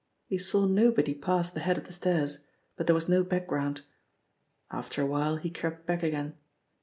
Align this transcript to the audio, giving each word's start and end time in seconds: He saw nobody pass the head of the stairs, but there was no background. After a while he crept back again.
He 0.25 0.39
saw 0.39 0.65
nobody 0.65 1.13
pass 1.13 1.51
the 1.51 1.59
head 1.59 1.77
of 1.77 1.85
the 1.85 1.93
stairs, 1.93 2.39
but 2.75 2.87
there 2.87 2.95
was 2.95 3.07
no 3.07 3.23
background. 3.23 3.83
After 4.71 5.03
a 5.03 5.05
while 5.05 5.35
he 5.35 5.51
crept 5.51 5.85
back 5.85 6.01
again. 6.01 6.35